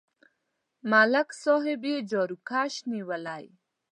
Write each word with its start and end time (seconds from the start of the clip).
ملک 0.91 1.29
صاحب 1.43 1.81
یې 1.89 1.97
جاروکش 2.11 2.73
نیولی. 2.91 3.45